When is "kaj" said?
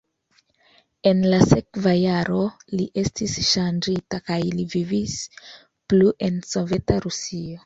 4.31-4.39